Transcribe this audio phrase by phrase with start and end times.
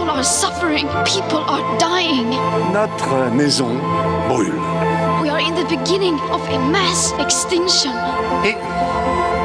[0.00, 0.88] People are suffering.
[1.04, 2.30] People are dying.
[2.72, 3.68] Notre maison
[4.30, 4.58] brûle.
[5.20, 7.92] We are in the beginning of a mass extinction.
[8.42, 8.56] Et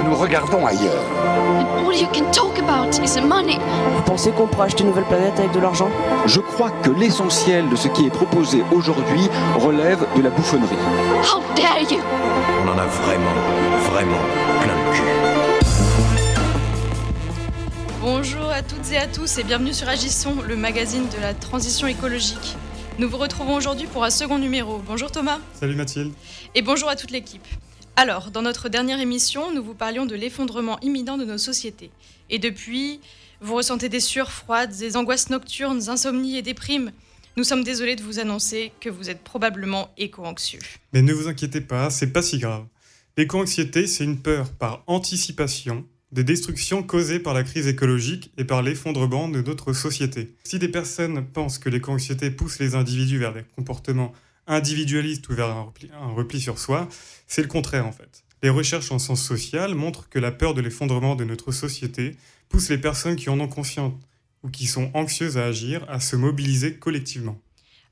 [0.06, 1.04] nous regardons ailleurs.
[1.60, 3.60] And all you can talk about is money.
[3.98, 5.90] Vous pensez qu'on pourra acheter une nouvelle planète avec de l'argent?
[6.26, 9.30] Je crois que l'essentiel de ce qui est proposé aujourd'hui
[9.60, 10.78] relève de la bouffonnerie.
[11.22, 12.00] How dare you?
[12.64, 13.36] On en a vraiment,
[13.92, 14.24] vraiment
[14.62, 15.45] plein le cul.
[18.06, 21.88] Bonjour à toutes et à tous et bienvenue sur Agissons, le magazine de la transition
[21.88, 22.56] écologique.
[23.00, 24.78] Nous vous retrouvons aujourd'hui pour un second numéro.
[24.78, 25.40] Bonjour Thomas.
[25.60, 26.14] Salut Mathilde.
[26.54, 27.48] Et bonjour à toute l'équipe.
[27.96, 31.90] Alors, dans notre dernière émission, nous vous parlions de l'effondrement imminent de nos sociétés.
[32.30, 33.00] Et depuis,
[33.42, 36.92] vous ressentez des sueurs froides, des angoisses nocturnes, insomnies et déprimes.
[37.38, 40.60] Nous sommes désolés de vous annoncer que vous êtes probablement éco-anxieux.
[40.94, 42.68] Mais ne vous inquiétez pas, c'est pas si grave.
[43.18, 48.64] L'éco-anxiété, c'est une peur par anticipation des destructions causées par la crise écologique et par
[48.64, 50.34] l'effondrement de notre société.
[50.46, 54.14] Si des personnes pensent que l'éco-anxiété pousse les individus vers des comportements
[54.48, 56.88] individualistes ou vers un repli, sur soi,
[57.28, 58.24] c'est le contraire en fait.
[58.44, 62.16] Les recherches en sciences sociales montrent que la peur de l'effondrement de notre société
[62.48, 63.92] pousse les personnes qui en ont conscience
[64.42, 67.38] ou qui sont anxieuses à agir à se mobiliser collectivement.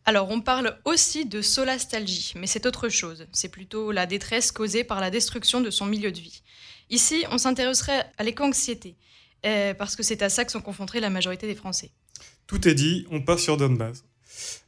[0.06, 3.26] Alors, on parle aussi de solastalgie, mais c'est autre chose.
[3.32, 6.42] C'est plutôt la détresse causée par la destruction de son milieu de vie.
[6.90, 8.96] Ici, on s'intéresserait à l'éco-anxiété,
[9.46, 11.92] euh, parce que c'est à ça que sont confrontés la majorité des Français.
[12.48, 14.04] Tout est dit, on part sur Donbass.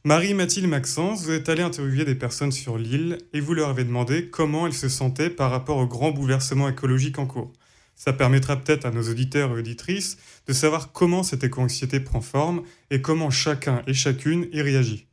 [0.04, 4.30] Marie-Mathilde Maxence, vous êtes allée interviewer des personnes sur l'île et vous leur avez demandé
[4.30, 7.52] comment elles se sentaient par rapport au grand bouleversement écologique en cours.
[7.96, 12.62] Ça permettra peut-être à nos auditeurs et auditrices de savoir comment cette éco-anxiété prend forme
[12.90, 15.06] et comment chacun et chacune y réagit.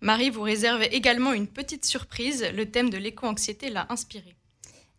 [0.00, 2.46] Marie vous réserve également une petite surprise.
[2.54, 4.34] Le thème de l'éco-anxiété l'a inspiré.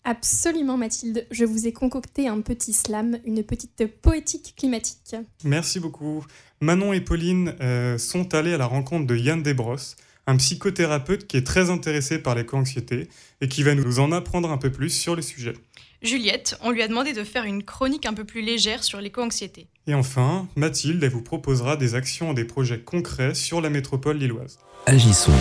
[0.03, 5.15] Absolument Mathilde, je vous ai concocté un petit slam, une petite poétique climatique.
[5.43, 6.25] Merci beaucoup.
[6.59, 11.37] Manon et Pauline euh, sont allées à la rencontre de Yann Desbrosses, un psychothérapeute qui
[11.37, 13.09] est très intéressé par l'éco-anxiété
[13.41, 15.53] et qui va nous en apprendre un peu plus sur le sujet.
[16.01, 19.67] Juliette, on lui a demandé de faire une chronique un peu plus légère sur l'éco-anxiété.
[19.85, 24.17] Et enfin, Mathilde, elle vous proposera des actions et des projets concrets sur la métropole
[24.17, 24.57] lilloise.
[24.87, 25.31] Agissons.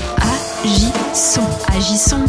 [0.63, 1.49] Agissons.
[1.69, 2.25] Agissons.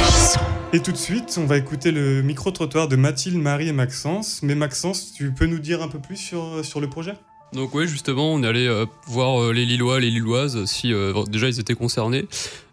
[0.00, 0.63] Agissons.
[0.74, 4.42] Et tout de suite, on va écouter le micro-trottoir de Mathilde, Marie et Maxence.
[4.42, 7.14] Mais Maxence, tu peux nous dire un peu plus sur, sur le projet?
[7.52, 11.12] Donc ouais, justement, on est allé euh, voir euh, les Lillois, les Lilloises, si euh,
[11.30, 12.26] déjà ils étaient concernés.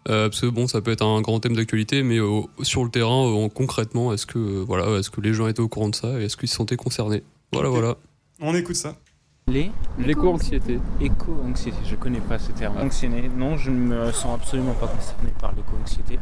[0.08, 2.90] Euh, parce que bon, ça peut être un grand thème d'actualité, mais euh, sur le
[2.90, 6.20] terrain, euh, concrètement, est-ce que voilà, est-ce que les gens étaient au courant de ça
[6.20, 7.22] et est-ce qu'ils se sentaient concernés?
[7.52, 7.94] Voilà, voilà.
[8.40, 8.96] On écoute ça.
[9.46, 10.80] Les L'éco-anxiété.
[11.00, 12.78] éco-anxiété, je connais pas ce terme.
[12.78, 16.18] Anxiété, non, je ne me sens absolument pas concerné par l'éco-anxiété.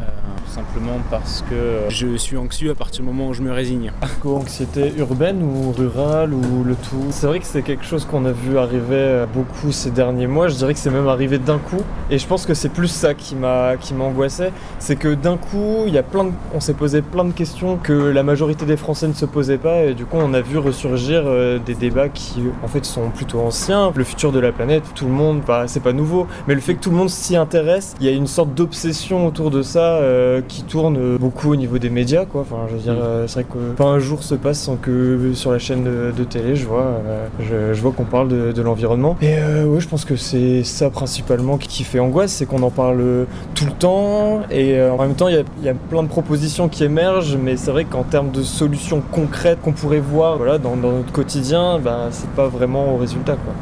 [0.00, 0.04] Euh,
[0.46, 3.92] simplement parce que je suis anxieux à partir du moment où je me résigne.
[4.24, 8.32] Anxiété urbaine ou rurale ou le tout C'est vrai que c'est quelque chose qu'on a
[8.32, 10.48] vu arriver euh, beaucoup ces derniers mois.
[10.48, 11.82] Je dirais que c'est même arrivé d'un coup.
[12.10, 14.52] Et je pense que c'est plus ça qui m'a qui m'angoissait.
[14.78, 17.92] C'est que d'un coup, il y a plein on s'est posé plein de questions que
[17.92, 19.84] la majorité des Français ne se posaient pas.
[19.84, 23.40] Et du coup, on a vu ressurgir euh, des débats qui, en fait, sont plutôt
[23.40, 23.92] anciens.
[23.94, 26.26] Le futur de la planète, tout le monde, bah, c'est pas nouveau.
[26.46, 29.26] Mais le fait que tout le monde s'y intéresse, il y a une sorte d'obsession
[29.26, 32.42] autour de ça euh, qui tourne beaucoup au niveau des médias, quoi.
[32.42, 35.32] Enfin, je veux dire, euh, c'est vrai que pas un jour se passe sans que
[35.34, 38.52] sur la chaîne de, de télé, je vois, euh, je, je vois qu'on parle de,
[38.52, 39.16] de l'environnement.
[39.22, 39.34] Et
[39.64, 43.64] ouais, je pense que c'est ça principalement qui, fait angoisse, c'est qu'on en parle tout
[43.64, 44.40] le temps.
[44.50, 47.36] Et en même temps, il y a, il y a plein de propositions qui émergent,
[47.36, 51.12] mais c'est vrai qu'en termes de solutions concrètes qu'on pourrait voir, voilà, dans, dans notre
[51.12, 53.54] quotidien, bah, c'est pas vraiment au résultat, quoi.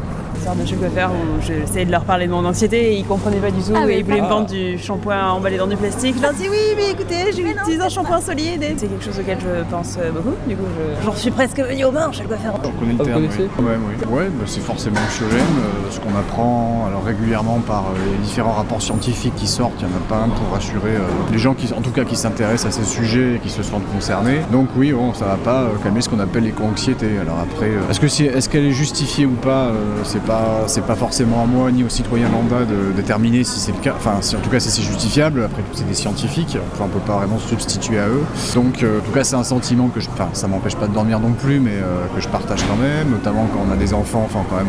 [0.45, 3.51] Sorte de coiffeur où j'essayais de leur parler de mon anxiété et ils comprenaient pas
[3.51, 6.15] du tout Ah, et ils voulaient me vendre du shampoing emballé dans du plastique.
[6.17, 9.39] Je leur dis oui mais écoutez j'utilise un shampoing solide et c'est quelque chose auquel
[9.41, 10.35] je pense euh, beaucoup.
[10.47, 10.63] Du coup
[11.01, 12.55] je- j'en suis presque venue aux mains coiffeur.
[12.65, 13.65] Je connais le terme, oui.
[13.65, 13.77] Ouais,
[14.11, 14.17] oui.
[14.19, 15.39] Ouais, bah, c'est forcément anxiogène.
[15.39, 19.87] euh, ce qu'on apprend alors régulièrement par euh, les différents rapports scientifiques qui sortent, il
[19.87, 21.01] n'y en a pas un pour rassurer euh,
[21.33, 23.91] les gens qui, en tout cas, qui s'intéressent à ces sujets et qui se sentent
[23.93, 24.41] concernés.
[24.53, 27.07] Donc oui, bon, ça va pas euh, calmer ce qu'on appelle l'éco-anxiété.
[27.21, 29.75] Alors après, euh, est-ce que c'est, est-ce qu'elle est justifiée ou pas euh,
[30.05, 33.73] C'est pas, c'est pas forcément à moi ni aux citoyens lambda de déterminer si c'est
[33.73, 33.95] le cas.
[33.97, 35.43] Enfin, si, en tout cas, si c'est justifiable.
[35.45, 36.59] Après tout, c'est des scientifiques.
[36.73, 38.25] Enfin, on peut pas vraiment se substituer à eux.
[38.55, 40.93] Donc, euh, en tout cas, c'est un sentiment que je, enfin, ça m'empêche pas de
[40.93, 43.95] dormir non plus, mais euh, que je partage quand même, notamment quand on a des
[43.95, 44.23] enfants.
[44.27, 44.69] Enfin, quand même,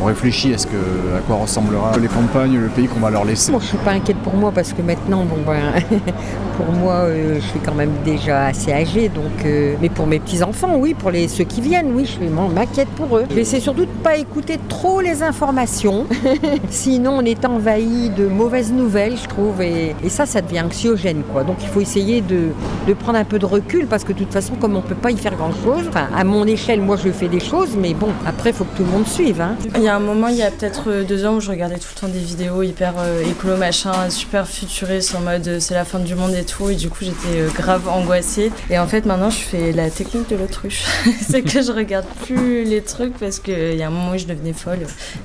[0.00, 0.72] on, réfléchit à ce que,
[1.16, 3.52] à quoi ressemblera les campagnes, le pays qu'on va leur laisser.
[3.52, 5.74] Bon, je suis pas inquiète pour moi parce que maintenant, bon ben,
[6.56, 9.44] pour moi, euh, je suis quand même déjà assez âgée, donc.
[9.44, 12.24] mais pour mes petits enfants, oui, pour les ceux qui viennent, oui, je
[12.54, 13.26] m'inquiète pour eux.
[13.30, 16.06] Vais essayer surtout de pas écouter trop les informations.
[16.70, 21.22] Sinon, on est envahi de mauvaises nouvelles, je trouve, et, et ça, ça devient anxiogène,
[21.30, 21.44] quoi.
[21.44, 22.48] Donc, il faut essayer de,
[22.86, 25.10] de prendre un peu de recul, parce que de toute façon, comme on peut pas
[25.10, 28.50] y faire grand-chose, enfin, à mon échelle, moi, je fais des choses, mais bon, après,
[28.50, 29.40] il faut que tout le monde suive.
[29.40, 29.56] Hein.
[29.76, 31.78] Il y a un moment, il y a peut-être euh, deux ans, où je regardais
[31.78, 35.74] tout le temps des vidéos hyper euh, écolo, machin, super futuristes, en mode euh, c'est
[35.74, 38.52] la fin du monde et tout, et du coup, j'étais euh, grave angoissée.
[38.70, 40.84] Et en fait, maintenant, je fais la technique de l'autruche.
[41.28, 44.26] c'est que je regarde plus les trucs, parce qu'il y a un moment où je
[44.26, 44.52] devenais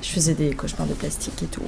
[0.02, 1.62] Je faisais des cauchemars de plastique et tout.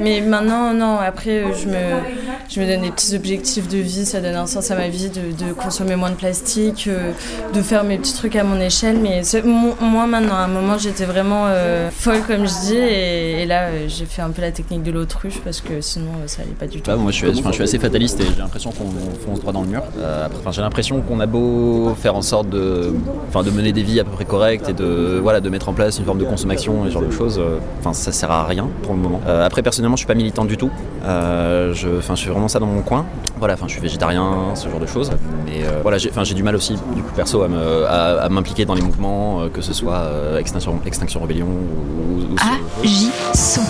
[0.00, 2.00] Mais maintenant, non, après, euh, je me,
[2.48, 5.10] je me donne des petits objectifs de vie, ça donne un sens à ma vie
[5.10, 7.12] de, de consommer moins de plastique, euh,
[7.52, 8.96] de faire mes petits trucs à mon échelle.
[8.98, 13.46] Mais moi, maintenant, à un moment, j'étais vraiment euh, folle, comme je dis, et, et
[13.46, 16.66] là, j'ai fait un peu la technique de l'autruche parce que sinon, ça allait pas
[16.66, 16.90] du tout.
[16.90, 18.86] Bah, moi, je suis, enfin, je suis assez fataliste et j'ai l'impression qu'on
[19.26, 19.82] fonce droit dans le mur.
[19.98, 22.94] Euh, enfin, j'ai l'impression qu'on a beau faire en sorte de,
[23.28, 25.74] enfin, de mener des vies à peu près correctes et de, voilà, de mettre en
[25.74, 27.40] place une forme de consommation et ce genre de choses.
[27.80, 29.20] Enfin, ça sert à rien pour le moment.
[29.26, 30.70] Euh, après, personnellement, je suis pas militant du tout.
[31.02, 33.04] Euh, je, enfin, je fais vraiment ça dans mon coin.
[33.38, 35.10] Voilà, enfin, je suis végétarien, ce genre de choses.
[35.44, 38.22] Mais euh, voilà, j'ai, enfin, j'ai du mal aussi, du coup, perso, à, me, à,
[38.22, 42.36] à m'impliquer dans les mouvements, euh, que ce soit euh, Extinction, Extinction Rebellion ou, ou
[42.80, 43.62] Agissons.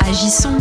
[0.00, 0.58] Agissons.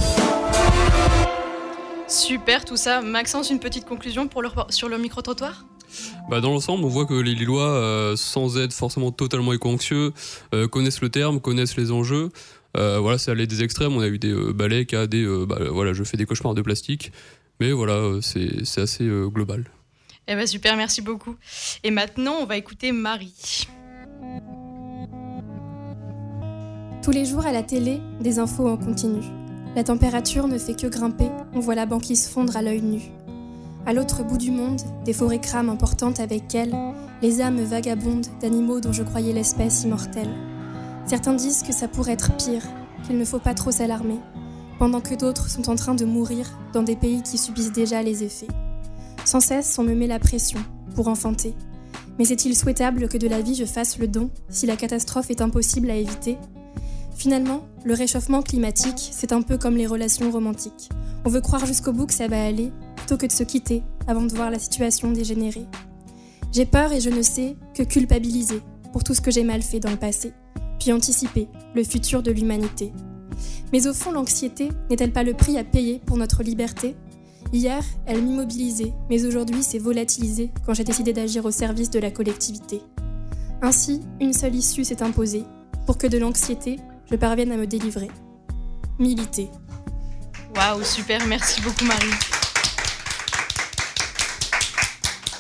[2.08, 3.02] Super tout ça.
[3.02, 5.66] Maxence, une petite conclusion pour le, sur le micro-trottoir?
[6.30, 10.12] Bah, dans l'ensemble, on voit que les Lillois, euh, sans être forcément totalement éco-anxieux,
[10.54, 12.30] euh, connaissent le terme, connaissent les enjeux.
[12.76, 13.96] Euh, voilà, c'est aller des extrêmes.
[13.96, 15.24] On a eu des euh, balais qui a des.
[15.24, 17.12] euh, bah, voilà, je fais des cauchemars de plastique.
[17.60, 19.66] Mais voilà, euh, c'est c'est assez euh, global.
[20.28, 21.36] Eh ben super, merci beaucoup.
[21.84, 23.66] Et maintenant, on va écouter Marie.
[27.02, 29.22] Tous les jours à la télé, des infos en continu.
[29.76, 33.00] La température ne fait que grimper, on voit la banquise fondre à l'œil nu.
[33.86, 36.76] À l'autre bout du monde, des forêts crament importantes avec elles,
[37.22, 40.34] les âmes vagabondes d'animaux dont je croyais l'espèce immortelle.
[41.08, 42.64] Certains disent que ça pourrait être pire,
[43.06, 44.20] qu'il ne faut pas trop s'alarmer,
[44.78, 48.26] pendant que d'autres sont en train de mourir dans des pays qui subissent déjà les
[48.26, 48.48] effets.
[49.24, 50.60] Sans cesse, on me met la pression
[50.96, 51.54] pour enfanter.
[52.20, 55.42] Mais est-il souhaitable que de la vie je fasse le don si la catastrophe est
[55.42, 56.38] impossible à éviter?
[57.16, 60.90] Finalement, le réchauffement climatique, c'est un peu comme les relations romantiques.
[61.24, 64.24] On veut croire jusqu'au bout que ça va aller, plutôt que de se quitter avant
[64.24, 65.66] de voir la situation dégénérer.
[66.52, 68.62] J'ai peur et je ne sais que culpabiliser
[68.92, 70.34] pour tout ce que j'ai mal fait dans le passé,
[70.94, 72.92] anticiper le futur de l'humanité.
[73.72, 76.96] Mais au fond, l'anxiété n'est-elle pas le prix à payer pour notre liberté?
[77.54, 82.12] Hier, elle m'immobilisait, mais aujourd'hui, c'est volatilisé quand j'ai décidé d'agir au service de la
[82.12, 82.82] collectivité.
[83.62, 85.44] Ainsi, une seule issue s'est imposée,
[85.86, 86.80] pour que de l'anxiété,
[87.10, 88.10] je parvienne à me délivrer.
[89.00, 89.50] Militer.
[90.56, 92.37] Waouh, super, merci beaucoup Marie.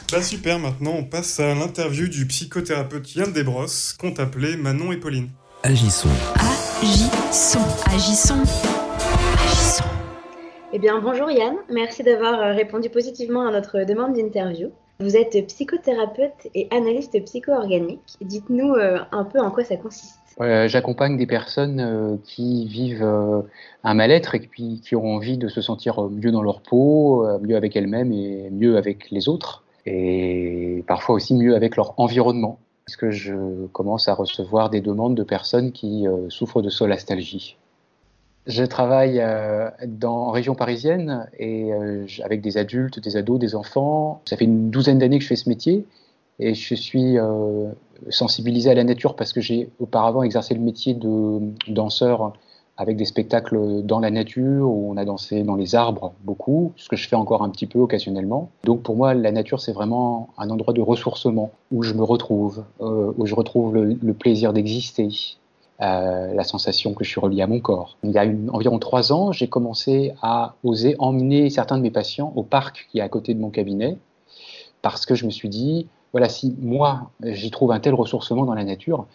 [0.09, 4.97] Bah super, maintenant on passe à l'interview du psychothérapeute Yann Desbrosses, qu'on appelait Manon et
[4.97, 5.27] Pauline.
[5.63, 6.07] Agissons.
[6.81, 7.59] Agissons.
[7.93, 8.43] Agissons.
[9.43, 9.83] Agissons.
[10.71, 14.69] Eh bien, bonjour Yann, merci d'avoir euh, répondu positivement à notre demande d'interview.
[15.01, 18.15] Vous êtes psychothérapeute et analyste psycho-organique.
[18.21, 20.19] Dites-nous euh, un peu en quoi ça consiste.
[20.39, 23.41] Euh, J'accompagne des personnes euh, qui vivent euh,
[23.83, 27.39] un mal-être et qui, qui ont envie de se sentir mieux dans leur peau, euh,
[27.39, 32.59] mieux avec elles-mêmes et mieux avec les autres, et parfois aussi mieux avec leur environnement.
[32.85, 37.57] Parce que je commence à recevoir des demandes de personnes qui euh, souffrent de solastalgie.
[38.45, 43.55] Je travaille euh, dans, en région parisienne et euh, avec des adultes, des ados, des
[43.55, 44.21] enfants.
[44.25, 45.85] Ça fait une douzaine d'années que je fais ce métier
[46.39, 47.17] et je suis
[48.09, 52.33] sensibilisé à la nature parce que j'ai auparavant exercé le métier de danseur
[52.77, 56.87] avec des spectacles dans la nature où on a dansé dans les arbres beaucoup, ce
[56.87, 58.49] que je fais encore un petit peu occasionnellement.
[58.63, 62.63] Donc pour moi, la nature, c'est vraiment un endroit de ressourcement où je me retrouve,
[62.81, 65.09] euh, où je retrouve le, plaisir d'exister,
[65.81, 67.97] euh, la sensation que je suis relié à mon corps.
[68.03, 72.31] Il y a environ trois ans, j'ai commencé à oser emmener certains de mes patients
[72.35, 73.97] au parc qui est à côté de mon cabinet
[74.83, 78.53] parce que je me suis dit, voilà, si moi j'y trouve un tel ressourcement dans
[78.53, 79.07] la nature,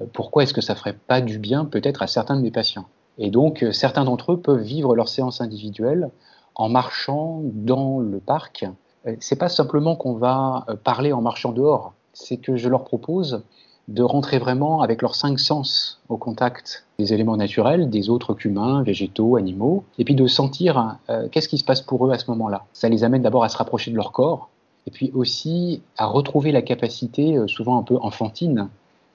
[0.00, 2.86] euh, pourquoi est-ce que ça ferait pas du bien peut-être à certains de mes patients?
[3.18, 6.10] Et donc euh, certains d'entre eux peuvent vivre leur séance individuelle
[6.54, 8.66] en marchant dans le parc.
[9.06, 12.84] Euh, C'est pas simplement qu'on va euh, parler en marchant dehors, c'est que je leur
[12.84, 13.42] propose
[13.88, 18.82] de rentrer vraiment avec leurs cinq sens au contact des éléments naturels, des autres qu'humains,
[18.82, 20.98] végétaux, animaux, et puis de sentir
[21.32, 22.66] qu'est-ce qui se passe pour eux à ce moment-là.
[22.72, 24.48] Ça les amène d'abord à se rapprocher de leur corps,
[24.86, 28.68] et puis aussi à retrouver la capacité, souvent un peu enfantine,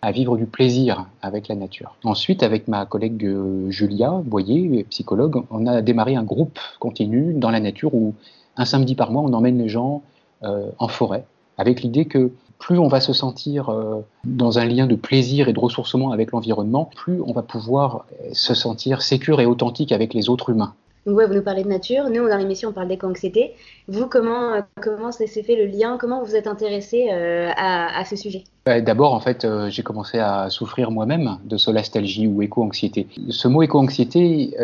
[0.06, 1.96] à vivre du plaisir avec la nature.
[2.04, 7.50] Ensuite, avec ma collègue euh, Julia Boyer, psychologue, on a démarré un groupe continu dans
[7.50, 8.14] la nature où
[8.56, 10.04] un samedi par mois, on emmène les gens
[10.44, 11.26] euh, en forêt
[11.58, 15.54] avec l'idée que plus on va se sentir euh, dans un lien de plaisir et
[15.54, 20.30] de ressourcement avec l'environnement, plus on va pouvoir se sentir sécure et authentique avec les
[20.30, 20.76] autres humains.
[21.06, 22.10] Donc vous nous parlez de nature.
[22.10, 23.54] Nous, dans l'émission, on parle d'éco-anxiété.
[23.88, 25.98] Vous, comment, euh, comment s'est fait le lien?
[26.00, 28.44] Comment vous êtes intéressé euh, à, ce sujet?
[28.66, 33.08] Bah, D'abord, en fait, euh, j'ai commencé à souffrir moi-même de solastalgie ou éco-anxiété.
[33.30, 34.56] Ce mot éco-anxiété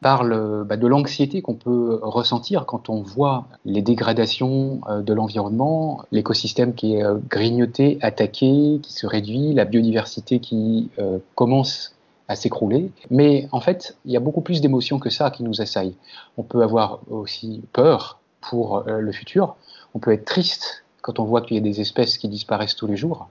[0.00, 6.74] parle bah, de l'anxiété qu'on peut ressentir quand on voit les dégradations de l'environnement, l'écosystème
[6.74, 10.90] qui est grignoté, attaqué, qui se réduit, la biodiversité qui
[11.34, 11.94] commence
[12.28, 12.90] à s'écrouler.
[13.10, 15.96] Mais en fait, il y a beaucoup plus d'émotions que ça qui nous assaillent.
[16.36, 19.56] On peut avoir aussi peur pour euh, le futur.
[19.94, 22.86] On peut être triste quand on voit qu'il y a des espèces qui disparaissent tous
[22.86, 23.28] les jours.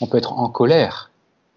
[0.00, 1.10] On peut être en colère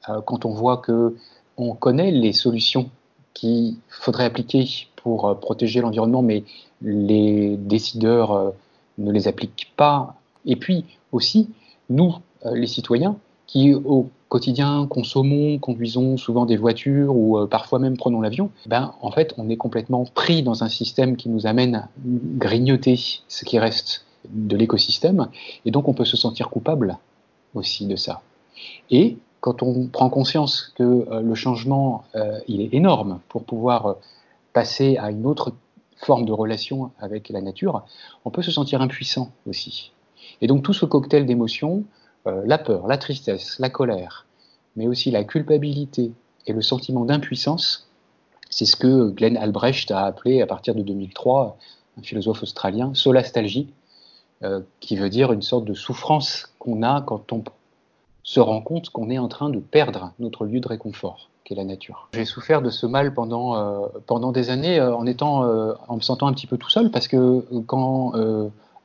[0.10, 1.16] euh, quand on voit que
[1.58, 2.90] on connaît les solutions
[3.34, 6.44] qu'il faudrait appliquer pour euh, protéger l'environnement, mais
[6.82, 8.54] les décideurs
[8.98, 10.16] ne les appliquent pas.
[10.46, 11.50] Et puis aussi,
[11.90, 12.16] nous,
[12.52, 13.18] les citoyens,
[13.52, 18.94] qui au quotidien consommons, conduisons souvent des voitures ou euh, parfois même prenons l'avion, ben,
[19.02, 23.44] en fait, on est complètement pris dans un système qui nous amène à grignoter ce
[23.44, 25.28] qui reste de l'écosystème,
[25.66, 26.98] et donc on peut se sentir coupable
[27.54, 28.22] aussi de ça.
[28.90, 33.98] Et quand on prend conscience que euh, le changement, euh, il est énorme pour pouvoir
[34.54, 35.54] passer à une autre
[35.98, 37.84] forme de relation avec la nature,
[38.24, 39.92] on peut se sentir impuissant aussi.
[40.40, 41.84] Et donc tout ce cocktail d'émotions,
[42.26, 44.26] la peur, la tristesse, la colère,
[44.76, 46.12] mais aussi la culpabilité
[46.48, 47.90] et le sentiment d'impuissance,
[48.50, 51.58] c'est ce que Glenn Albrecht a appelé à partir de 2003,
[51.98, 53.70] un philosophe australien, solastalgie,
[54.44, 57.44] euh, qui veut dire une sorte de souffrance qu'on a quand on
[58.24, 61.56] se rend compte qu'on est en train de perdre notre lieu de réconfort, qui est
[61.56, 62.10] la nature.
[62.14, 65.44] J'ai souffert de ce mal pendant, euh, pendant des années en, étant,
[65.88, 68.14] en me sentant un petit peu tout seul, parce que quand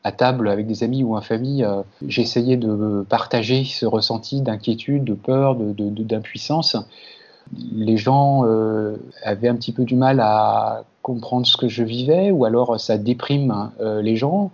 [0.07, 5.03] à table avec des amis ou en famille, euh, j'essayais de partager ce ressenti d'inquiétude,
[5.03, 6.77] de peur, d'impuissance.
[6.77, 11.83] De, les gens euh, avaient un petit peu du mal à comprendre ce que je
[11.83, 14.53] vivais, ou alors ça déprime euh, les gens.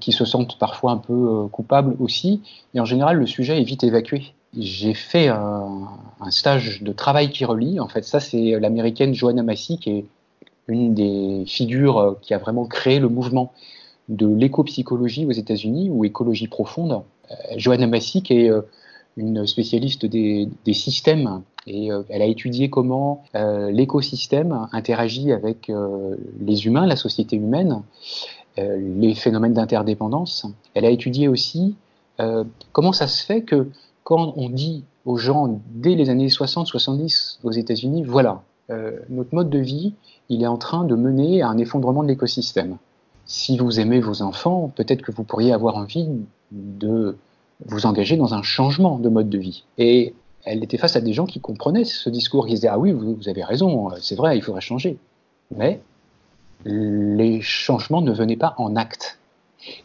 [0.00, 2.40] qui se sentent parfois un peu coupables aussi,
[2.72, 4.32] et en général le sujet est vite évacué.
[4.56, 9.76] J'ai fait un, stage de travail qui relie, en fait ça c'est l'américaine Joanna Massey
[9.76, 10.04] qui est
[10.68, 13.52] une des figures qui a vraiment créé le mouvement
[14.10, 17.02] de l'éco-psychologie aux États-Unis ou écologie profonde.
[17.30, 18.62] Euh, Joanna Massey, qui est euh,
[19.16, 25.70] une spécialiste des, systèmes, et euh, elle a étudié comment l'écosystème interagit avec
[26.40, 27.82] les humains, la société humaine,
[28.56, 30.46] les phénomènes d'interdépendance.
[30.74, 31.74] Elle a étudié aussi
[32.72, 33.68] comment ça se fait que
[34.04, 38.42] quand on dit aux gens dès les années 60-70 aux États-Unis, voilà,
[39.10, 39.94] notre mode de vie,
[40.28, 42.78] il est en train de mener à un effondrement de l'écosystème
[43.30, 46.08] si vous aimez vos enfants, peut-être que vous pourriez avoir envie
[46.50, 47.16] de
[47.64, 49.62] vous engager dans un changement de mode de vie.
[49.78, 52.90] Et elle était face à des gens qui comprenaient ce discours, qui disaient Ah oui,
[52.90, 54.98] vous, avez raison, c'est vrai, il faudrait changer.
[55.56, 55.80] Mais
[56.64, 59.20] les changements ne venaient pas en acte.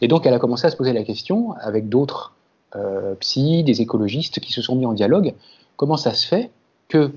[0.00, 2.34] Et donc elle a commencé à se poser la question, avec d'autres
[2.74, 5.34] euh, psy, des écologistes qui se sont mis en dialogue,
[5.76, 6.50] comment ça se fait
[6.88, 7.12] que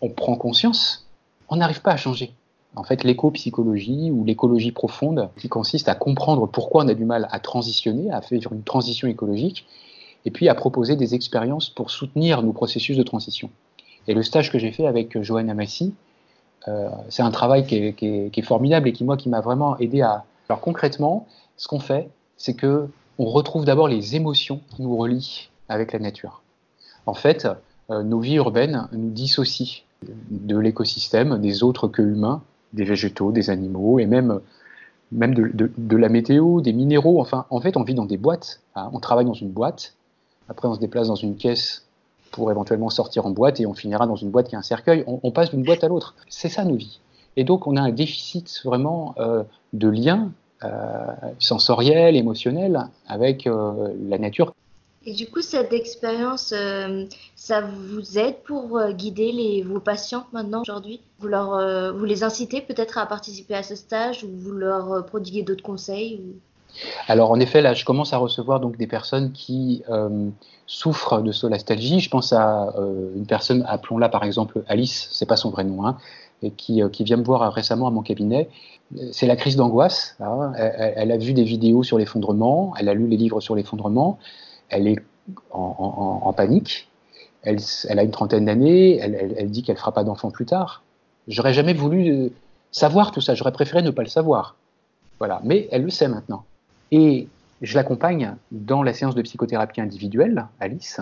[0.00, 1.06] on prend conscience,
[1.48, 2.32] on n'arrive pas à changer?
[2.76, 7.28] En fait l'éco-psychologie ou l'écologie profonde, qui consiste à comprendre pourquoi on a du mal
[7.30, 9.66] à transitionner, à faire une transition écologique,
[10.24, 13.50] et puis à proposer des expériences pour soutenir nos processus de transition.
[14.06, 15.94] Et le stage que j'ai fait avec Joanne Amassi,
[16.66, 20.24] euh, c'est un travail qui est, formidable et qui, moi, qui m'a vraiment aidé à...
[20.48, 25.50] Alors concrètement, ce qu'on fait, c'est que on retrouve d'abord les émotions qui nous relient
[25.68, 26.42] avec la nature.
[27.06, 27.48] En fait,
[27.90, 29.82] euh, nos vies urbaines nous dissocient
[30.30, 34.40] de l'écosystème, des autres que humains, des végétaux, des animaux, et même,
[35.12, 37.20] de, la météo, des minéraux.
[37.20, 38.60] Enfin, en fait, on vit dans des boîtes.
[38.74, 38.90] Hein.
[38.92, 39.94] On travaille dans une boîte.
[40.48, 41.86] Après, on se déplace dans une caisse
[42.30, 45.04] pour éventuellement sortir en boîte et on finira dans une boîte qui a un cercueil.
[45.06, 46.14] On, passe d'une boîte à l'autre.
[46.28, 47.00] C'est ça nos vies.
[47.36, 50.32] Et donc, on a un déficit vraiment euh, de lien
[50.64, 54.54] euh, sensoriel, émotionnel avec euh, la nature.
[55.08, 60.26] Et du coup, cette expérience, euh, ça vous aide pour euh, guider les, vos patients
[60.34, 61.00] maintenant, aujourd'hui?
[61.20, 65.42] Vous, euh, vous les incitez peut-être à participer à ce stage ou vous leur prodiguez
[65.42, 66.20] d'autres conseils
[67.06, 69.82] Alors, en effet, là, je commence à recevoir donc des personnes qui
[70.66, 72.00] souffrent de solastalgie.
[72.00, 72.74] Je pense à
[73.16, 75.96] une personne, appelons-la par exemple Alice, c'est pas son vrai nom, hein,
[76.42, 78.50] et qui, qui, vient me voir récemment à mon cabinet.
[79.12, 80.16] C'est la crise d'angoisse.
[80.20, 80.52] Hein.
[80.54, 84.18] Elle, a vu des vidéos sur l'effondrement, elle a lu les livres sur l'effondrement
[84.68, 84.98] elle est
[85.50, 86.88] en, panique.
[87.42, 87.58] Elle,
[87.98, 88.98] a une trentaine d'années.
[88.98, 90.82] Elle, dit qu'elle ne fera pas d'enfant plus tard.
[91.26, 92.28] J'aurais jamais voulu euh,
[92.72, 93.34] savoir tout ça.
[93.34, 94.56] J'aurais préféré ne pas le savoir.
[95.18, 95.40] Voilà.
[95.44, 96.44] Mais elle le sait maintenant.
[96.90, 97.28] Et
[97.60, 101.00] je l'accompagne dans la séance de psychothérapie individuelle, Alice,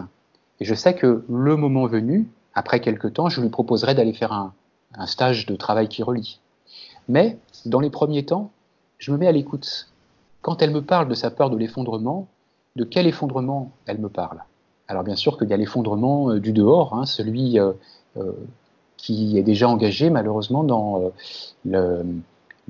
[0.58, 4.32] et je sais que le moment venu, après quelques temps, je lui proposerai d'aller faire
[4.32, 4.54] un,
[4.94, 6.40] un stage de travail qui relie.
[7.08, 8.50] Mais dans les premiers temps,
[8.98, 9.88] je me mets à l'écoute.
[10.42, 12.26] Quand elle me parle de sa peur de l'effondrement,
[12.76, 14.44] de quel effondrement elle me parle
[14.86, 17.72] Alors bien sûr qu'il y a l'effondrement euh, du dehors, hein, celui euh,
[18.18, 18.32] euh,
[18.96, 21.12] qui est déjà engagé malheureusement dans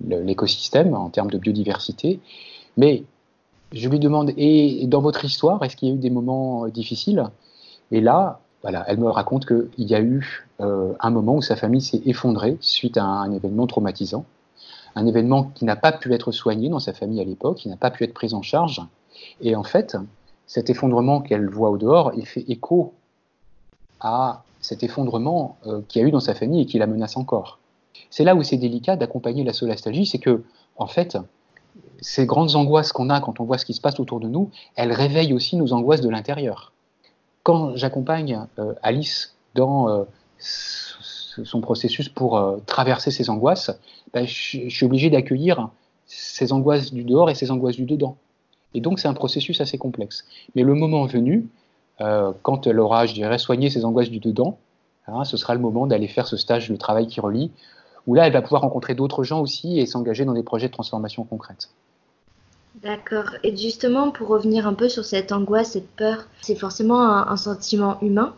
[0.08, 2.20] l'écosystème en termes de biodiversité.
[2.76, 3.04] Mais
[3.72, 7.24] je lui demande, et dans votre histoire, est-ce qu'il y a eu des moments difficiles?
[7.92, 11.80] Et là, voilà, elle me raconte qu'il y a eu un moment où sa famille
[11.80, 14.24] s'est effondrée suite à un événement traumatisant
[14.96, 17.76] un événement qui n'a pas pu être soigné dans sa famille à l'époque, qui n'a
[17.76, 18.80] pas pu être pris en charge.
[19.40, 19.96] Et en fait,
[20.46, 22.94] cet effondrement qu'elle voit au dehors, il fait écho
[24.00, 27.16] à cet effondrement euh, qu'il y a eu dans sa famille et qui la menace
[27.16, 27.58] encore.
[28.10, 30.44] C'est là où c'est délicat d'accompagner la solastalgie, c'est que,
[30.76, 31.18] en fait,
[32.00, 34.50] ces grandes angoisses qu'on a quand on voit ce qui se passe autour de nous,
[34.74, 36.72] elles réveillent aussi nos angoisses de l'intérieur.
[37.42, 40.04] Quand j'accompagne euh, Alice dans euh,
[40.38, 43.70] son processus pour traverser ses angoisses,
[44.12, 45.70] ben, je, suis obligé d'accueillir
[46.06, 48.16] ces angoisses du dehors et ces angoisses du dedans.
[48.76, 50.24] Et donc c'est un processus assez complexe.
[50.54, 51.48] Mais le moment venu,
[52.00, 54.58] euh, quand elle aura, je dirais, soigné ses angoisses du dedans,
[55.08, 57.50] hein, ce sera le moment d'aller faire ce stage de travail qui relie,
[58.06, 60.72] où là elle va pouvoir rencontrer d'autres gens aussi et s'engager dans des projets de
[60.72, 61.70] transformation concrète.
[62.82, 63.30] D'accord.
[63.42, 67.98] Et justement, pour revenir un peu sur cette angoisse, cette peur, c'est forcément un sentiment
[68.02, 68.34] humain.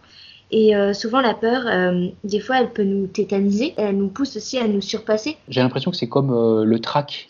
[0.50, 4.36] Et euh, souvent, la peur, euh, des fois, elle peut nous tétaniser, elle nous pousse
[4.36, 5.36] aussi à nous surpasser.
[5.48, 7.28] J'ai l'impression que c'est comme euh, le trac.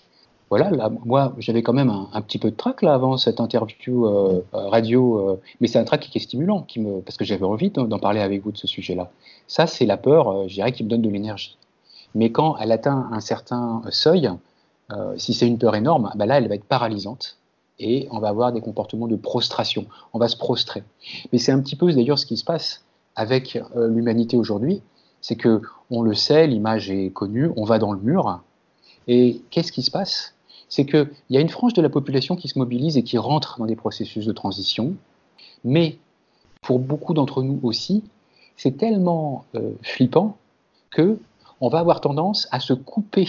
[0.50, 4.42] Voilà, là, moi, j'avais quand même un, petit peu de trac là avant cette interview
[4.52, 7.98] radio, mais c'est un trac qui est stimulant, qui me, parce que j'avais envie d'en
[7.98, 9.10] parler avec vous de ce sujet-là.
[9.46, 11.58] Ça, c'est la peur, je dirais, qui me donne de l'énergie.
[12.14, 14.30] Mais quand elle atteint un certain seuil,
[15.16, 17.38] si c'est une peur énorme, bah là, elle va être paralysante
[17.78, 19.86] et on va avoir des comportements de prostration.
[20.12, 20.82] On va se prostrer.
[21.32, 24.82] Mais c'est un petit peu d'ailleurs ce qui se passe avec euh, l'humanité aujourd'hui,
[25.20, 28.40] c'est que on le sait, l'image est connue, on va dans le mur,
[29.08, 30.34] et qu'est-ce qui se passe?
[30.68, 33.58] C'est qu'il y a une frange de la population qui se mobilise et qui rentre
[33.58, 34.94] dans des processus de transition,
[35.64, 35.98] mais
[36.62, 38.04] pour beaucoup d'entre nous aussi,
[38.56, 40.36] c'est tellement euh, flippant
[40.90, 41.18] que
[41.60, 43.28] on va avoir tendance à se couper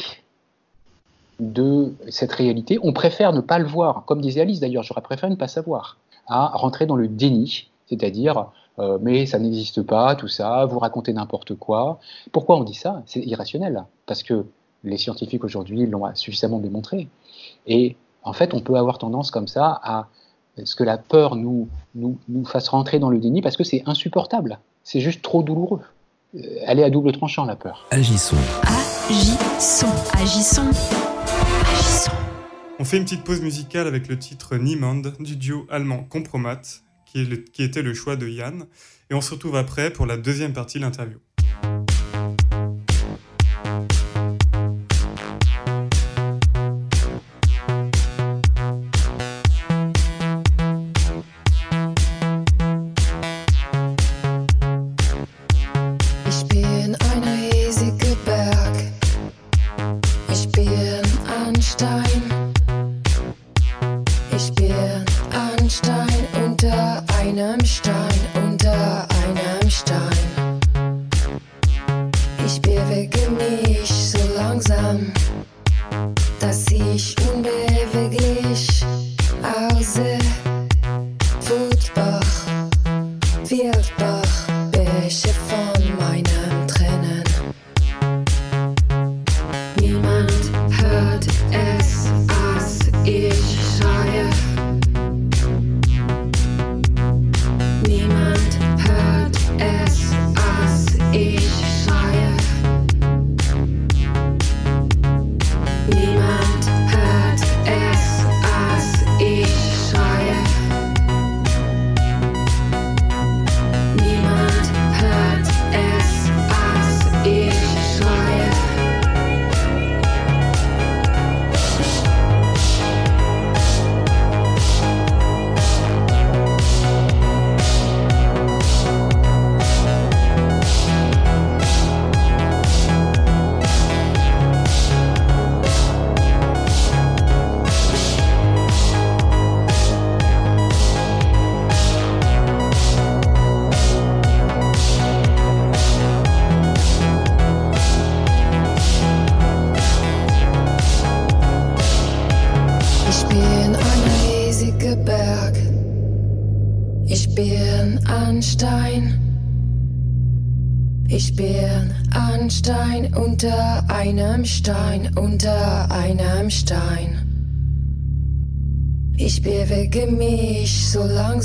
[1.39, 2.79] de cette réalité.
[2.83, 5.97] On préfère ne pas le voir, comme disait Alice d'ailleurs, j'aurais préféré ne pas savoir,
[6.27, 11.11] à rentrer dans le déni, c'est-à-dire euh, mais ça n'existe pas, tout ça, vous racontez
[11.11, 11.99] n'importe quoi.
[12.31, 13.03] Pourquoi on dit ça?
[13.05, 14.45] C'est irrationnel, parce que
[14.83, 17.07] les scientifiques aujourd'hui l'ont suffisamment démontré.
[17.67, 20.07] Et en fait, on peut avoir tendance comme ça à
[20.63, 23.83] ce que la peur nous, nous, nous fasse rentrer dans le déni parce que c'est
[23.85, 24.59] insupportable.
[24.83, 25.81] C'est juste trop douloureux.
[26.35, 27.87] Euh, elle est à double tranchant, la peur.
[27.91, 28.35] Agissons.
[29.09, 29.87] Agissons.
[30.13, 30.69] Agissons.
[31.65, 32.11] Agissons.
[32.79, 36.61] On fait une petite pause musicale avec le titre Niemand du duo allemand Compromat
[37.05, 38.65] qui, était le choix de Yann.
[39.09, 41.17] Et on se retrouve après pour la deuxième partie de l'interview.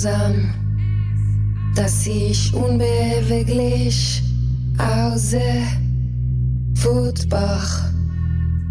[0.05, 0.55] Langsam,
[1.75, 4.23] dass ich unbeweglich
[4.79, 5.67] aussehe.
[6.75, 7.85] Wutbach,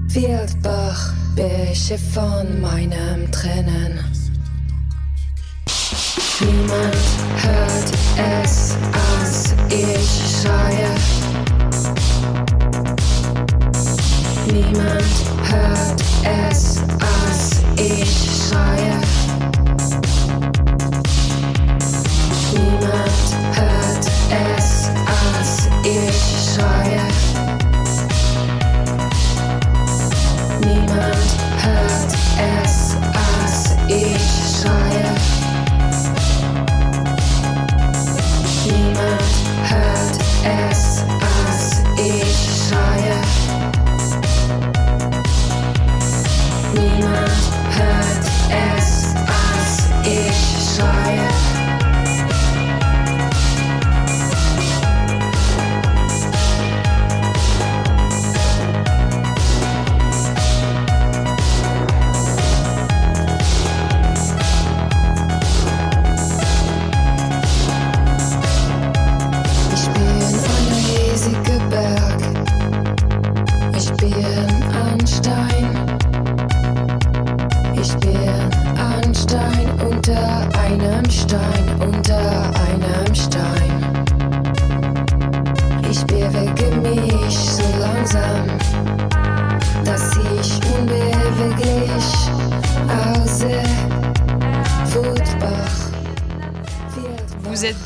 [0.10, 4.00] Wildbach, Bäche von meinem Tränen.
[6.40, 6.98] Niemand
[7.38, 8.76] hört es,
[9.18, 10.90] als ich schreie.
[14.52, 15.16] Niemand
[15.50, 19.23] hört es, als ich schreie.
[30.62, 32.14] Niemand hört
[32.64, 35.13] es, als ich schreie.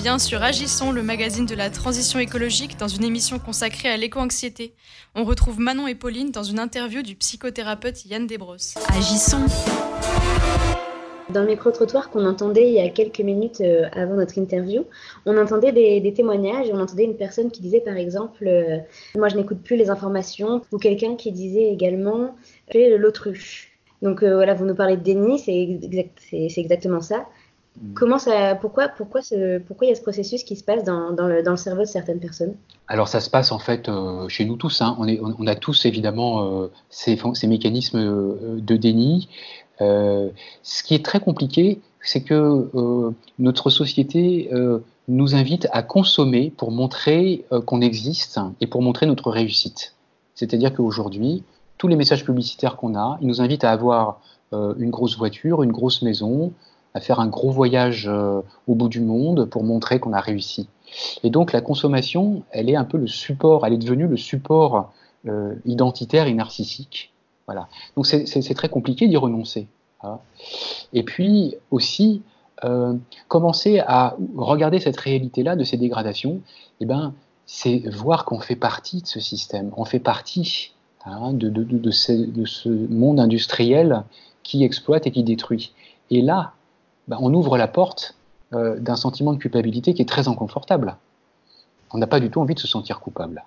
[0.07, 4.73] Bien sur Agissons, le magazine de la transition écologique, dans une émission consacrée à l'éco-anxiété.
[5.15, 8.75] On retrouve Manon et Pauline dans une interview du psychothérapeute Yann Desbrosses.
[8.87, 9.47] Agissons.
[11.27, 14.85] Dans le micro-trottoir qu'on entendait il y a quelques minutes euh, avant notre interview,
[15.25, 18.77] on entendait des, témoignages on entendait une personne qui disait par exemple euh,
[19.17, 22.33] Moi je n'écoute plus les informations, ou quelqu'un qui disait également
[22.71, 23.77] J'ai l'autruche?
[24.01, 27.25] Donc euh, voilà, vous nous parlez de déni, c'est exactement ça.
[27.93, 29.21] Comment ça, pourquoi, pourquoi,
[29.67, 32.55] pourquoi il y a ce processus qui se passe dans, le, cerveau de certaines personnes?
[32.87, 34.81] Alors ça se passe en fait euh, chez nous tous.
[34.81, 34.97] hein.
[34.99, 39.29] On, a tous évidemment euh, ces, mécanismes euh, de déni.
[39.79, 42.69] Ce qui est très compliqué, c'est que
[43.37, 44.49] notre société
[45.07, 49.93] nous invite à consommer pour montrer qu'on existe et pour montrer notre réussite.
[50.33, 51.43] C'est-à-dire qu'aujourd'hui,
[51.77, 54.19] tous les messages publicitaires qu'on a, ils nous invitent à avoir
[54.51, 56.53] une grosse voiture, une grosse maison,
[56.97, 60.67] à faire un gros voyage euh, au bout du monde pour montrer qu'on a réussi.
[61.23, 64.91] Et donc la consommation, elle est un peu le support, elle est devenue le support
[65.27, 67.13] euh, identitaire et narcissique.
[67.45, 67.67] Voilà.
[67.95, 69.67] Donc c'est- très compliqué d'y renoncer.
[70.03, 70.17] hein.
[70.93, 72.21] Et puis aussi,
[72.63, 72.93] euh,
[73.27, 76.41] commencer à regarder cette réalité-là de ces dégradations,
[76.81, 77.13] eh ben,
[77.45, 80.73] c'est voir qu'on fait partie de ce système, on fait partie
[81.05, 84.03] hein, de ce, de ce monde industriel
[84.43, 85.71] qui exploite et qui détruit.
[86.09, 86.53] Et là,
[87.07, 88.15] ben, on ouvre la porte
[88.53, 90.95] euh, d'un sentiment de culpabilité qui est très inconfortable.
[91.91, 93.43] On n'a pas du tout envie de se sentir coupable.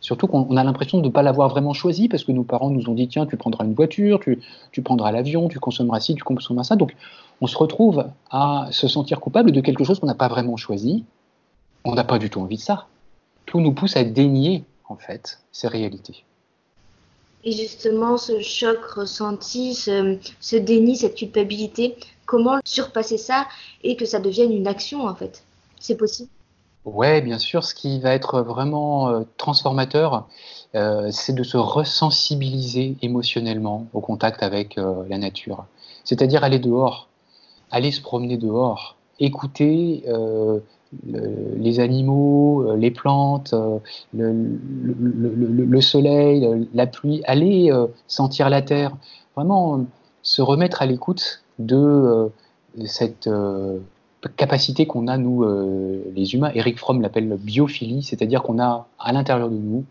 [0.00, 2.70] Surtout qu'on on a l'impression de ne pas l'avoir vraiment choisi parce que nos parents
[2.70, 6.24] nous ont dit tiens, tu prendras une voiture, tu, prendras l'avion, tu consommeras ci, tu
[6.24, 6.76] consommeras ça.
[6.76, 6.94] Donc
[7.40, 11.04] on se retrouve à se sentir coupable de quelque chose qu'on n'a pas vraiment choisi.
[11.84, 12.86] On n'a pas du tout envie de ça.
[13.46, 16.24] Tout nous pousse à dénier en fait ces réalités.
[17.44, 21.96] Et justement, ce choc ressenti, ce déni, cette culpabilité,
[22.32, 23.46] comment surpasser ça
[23.84, 25.44] et que ça devienne une action en fait.
[25.78, 26.30] C'est possible.
[26.86, 30.26] Ouais, bien sûr, ce qui va être vraiment euh, transformateur,
[30.74, 35.66] euh, c'est de se ressensibiliser émotionnellement au contact avec euh, la nature.
[36.04, 37.08] C'est-à-dire aller dehors,
[37.70, 40.62] aller se promener dehors, écouter le-
[41.56, 43.54] les animaux, les plantes,
[44.14, 44.32] le,
[44.82, 47.70] le- le- le- le soleil, le- la pluie, aller
[48.08, 48.96] sentir la terre,
[49.36, 49.86] vraiment
[50.22, 52.28] se remettre à l'écoute de euh,
[52.86, 53.78] cette euh,
[54.36, 56.50] capacité qu'on a, nous, euh, les humains.
[56.54, 59.84] Eric Fromm l'appelle biophilie, c'est-à-dire qu'on a à l'intérieur de nous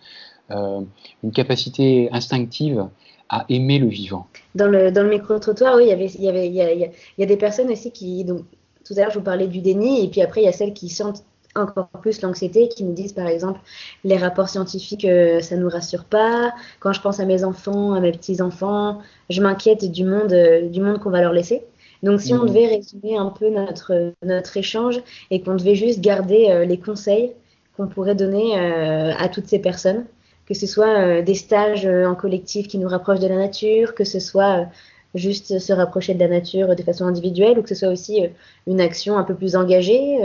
[1.24, 2.86] une capacité instinctive
[3.30, 4.28] à aimer le vivant.
[4.54, 7.26] Dans le, dans le micro-trottoir, oui, il y avait, y, a, y a- y a
[7.26, 8.26] des personnes aussi qui.
[8.26, 8.41] Donc,
[8.84, 10.74] tout à l'heure, je vous parlais du déni, et puis après, il y a celles
[10.74, 11.24] qui sentent
[11.56, 13.60] encore plus l'anxiété, qui nous disent par exemple
[14.04, 16.54] les rapports scientifiques, euh, ça ne nous rassure pas.
[16.80, 20.82] Quand je pense à mes enfants, à mes petits-enfants, je m'inquiète du monde, euh, du
[20.82, 21.64] monde qu'on va leur laisser.
[22.04, 22.48] Donc, si on Mhm.
[22.48, 27.32] devait résumer un peu notre, notre échange et qu'on devait juste garder euh, les conseils
[27.78, 30.06] qu'on pourrait donner à toutes ces personnes
[30.48, 34.20] que ce soit des stages en collectif qui nous rapprochent de la nature, que ce
[34.20, 34.68] soit
[35.15, 38.24] juste se rapprocher de la nature de façon individuelle ou que ce soit aussi
[38.67, 40.17] une action un peu plus engagée.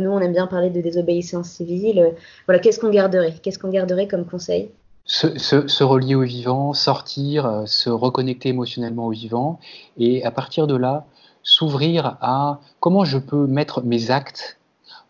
[0.00, 2.14] nous, on aime bien parler de désobéissance civile.
[2.46, 3.34] Voilà, qu'est-ce qu'on garderait?
[3.42, 4.70] Qu'est-ce qu'on garderait comme conseil?
[5.04, 9.58] Se, relier au vivant, sortir, se reconnecter émotionnellement au vivant,
[9.98, 11.06] et à partir de là,
[11.42, 14.58] s'ouvrir à comment je peux mettre mes actes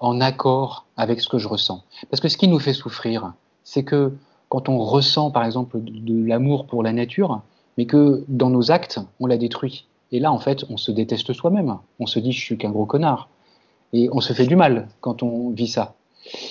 [0.00, 1.84] en accord avec ce que je ressens.
[2.10, 4.12] Parce que ce qui nous fait souffrir, c'est que
[4.48, 7.42] quand on ressent par exemple de l'amour pour la nature,
[7.76, 9.86] mais que dans nos actes, on la détruit.
[10.12, 11.78] Et là, en fait, on se déteste soi-même.
[11.98, 13.28] On se dit, je suis qu'un gros connard.
[13.92, 15.94] Et on se fait du mal quand on vit ça.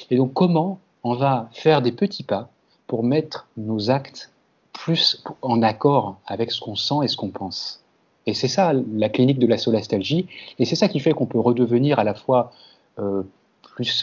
[0.09, 2.49] Et donc, comment on va faire des petits pas
[2.87, 4.31] pour mettre nos actes
[4.73, 7.81] plus en accord avec ce qu'on sent et ce qu'on pense?
[8.25, 10.27] Et c'est ça la clinique de la solastalgie,
[10.59, 12.51] et c'est ça qui fait qu'on peut redevenir à la fois
[12.99, 13.23] euh,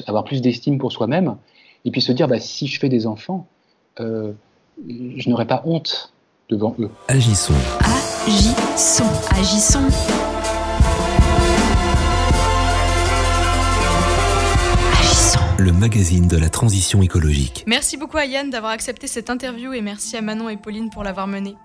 [0.06, 1.36] avoir plus d'estime pour soi-même,
[1.84, 3.46] et puis se dire bah, si je fais des enfants,
[4.00, 4.32] euh,
[4.88, 6.12] je n'aurai pas honte
[6.48, 6.90] devant eux.
[7.08, 7.54] Agissons.
[8.26, 9.04] Agissons.
[9.30, 9.88] Agissons.
[15.58, 17.64] le magazine de la transition écologique.
[17.66, 21.02] Merci beaucoup à Yann d'avoir accepté cette interview et merci à Manon et Pauline pour
[21.02, 21.56] l'avoir menée.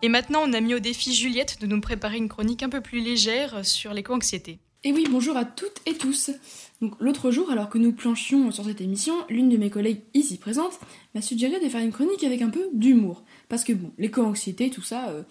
[0.00, 2.80] Et maintenant, on a mis au défi Juliette de nous préparer une chronique un peu
[2.80, 4.58] plus légère sur l'éco-anxiété.
[4.84, 6.32] Et oui, bonjour à toutes et tous.
[6.80, 10.38] Donc l'autre jour, alors que nous planchions sur cette émission, l'une de mes collègues ici
[10.38, 10.80] présente
[11.14, 13.22] m'a suggéré de faire une chronique avec un peu d'humour.
[13.48, 15.22] Parce que bon, l'éco-anxiété, tout ça, euh,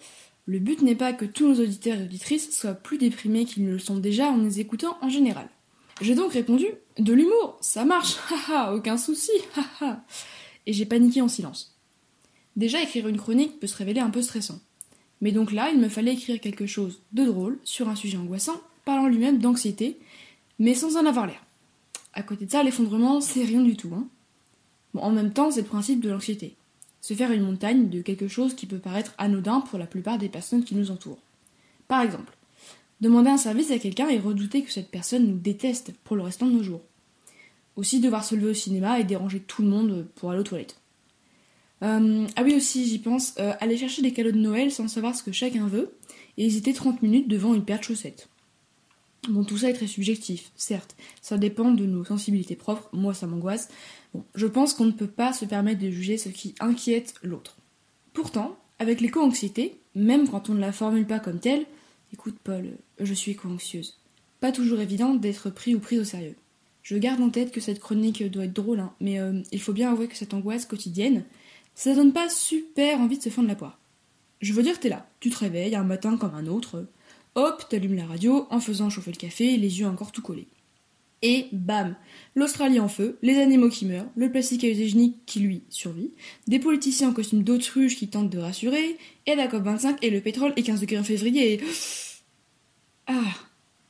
[0.46, 3.72] le but n'est pas que tous nos auditeurs et auditrices soient plus déprimés qu'ils ne
[3.72, 5.50] le sont déjà en nous écoutant en général.
[6.00, 6.66] J'ai donc répondu
[6.98, 8.16] De l'humour, ça marche,
[8.48, 9.32] haha, aucun souci,
[9.80, 10.02] haha.
[10.64, 11.78] Et j'ai paniqué en silence.
[12.56, 14.60] Déjà, écrire une chronique peut se révéler un peu stressant.
[15.20, 18.58] Mais donc là, il me fallait écrire quelque chose de drôle sur un sujet angoissant,
[18.84, 19.98] parlant lui-même d'anxiété,
[20.58, 21.44] mais sans en avoir l'air.
[22.14, 23.92] À côté de ça, l'effondrement, c'est rien du tout.
[23.94, 24.06] Hein.
[24.94, 26.56] Bon, en même temps, c'est le principe de l'anxiété.
[27.00, 30.28] Se faire une montagne de quelque chose qui peut paraître anodin pour la plupart des
[30.28, 31.22] personnes qui nous entourent.
[31.88, 32.32] Par exemple,
[33.02, 36.46] Demander un service à quelqu'un et redouter que cette personne nous déteste pour le restant
[36.46, 36.82] de nos jours.
[37.74, 40.78] Aussi devoir se lever au cinéma et déranger tout le monde pour aller aux toilettes.
[41.82, 45.16] Euh, ah oui aussi, j'y pense, euh, aller chercher des cadeaux de Noël sans savoir
[45.16, 45.96] ce que chacun veut
[46.36, 48.28] et hésiter 30 minutes devant une paire de chaussettes.
[49.28, 53.28] Bon, tout ça est très subjectif, certes, ça dépend de nos sensibilités propres, moi ça
[53.28, 53.68] m'angoisse.
[54.14, 57.56] Bon, je pense qu'on ne peut pas se permettre de juger ce qui inquiète l'autre.
[58.14, 61.66] Pourtant, avec l'éco-anxiété, même quand on ne la formule pas comme telle,
[62.12, 63.98] Écoute, Paul, je suis éco-anxieuse.
[64.40, 66.36] Pas toujours évident d'être pris ou prise au sérieux.
[66.82, 69.72] Je garde en tête que cette chronique doit être drôle, hein, mais euh, il faut
[69.72, 71.24] bien avouer que cette angoisse quotidienne,
[71.74, 73.78] ça donne pas super envie de se fendre la poire.
[74.40, 76.86] Je veux dire, t'es là, tu te réveilles un matin comme un autre,
[77.34, 80.48] hop, t'allumes la radio en faisant chauffer le café, les yeux encore tout collés.
[81.22, 81.94] Et bam
[82.34, 86.10] L'Australie en feu, les animaux qui meurent, le plastique unique qui lui survit,
[86.48, 90.52] des politiciens en costume d'autruche qui tentent de rassurer, et la COP25 et le pétrole
[90.56, 91.60] et 15 degrés en février.
[93.08, 93.34] Ah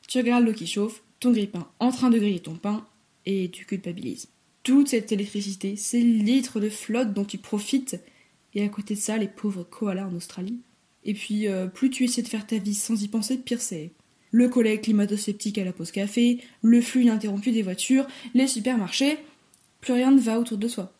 [0.07, 2.83] Tu regardes l'eau qui chauffe, ton grille-pain en train de griller ton pain,
[3.27, 4.27] et tu culpabilises.
[4.63, 7.99] Toute cette électricité, ces litres de flotte dont tu profites,
[8.55, 10.59] et à côté de ça, les pauvres koalas en Australie.
[11.05, 13.91] Et puis, euh, plus tu essaies de faire ta vie sans y penser, pire c'est
[14.33, 19.19] le collègue climato-sceptique à la pause café, le flux ininterrompu des voitures, les supermarchés,
[19.79, 20.91] plus rien ne va autour de soi.